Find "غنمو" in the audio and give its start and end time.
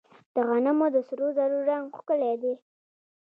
0.47-0.87